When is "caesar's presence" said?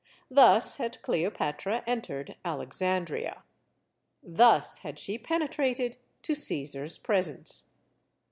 6.33-7.65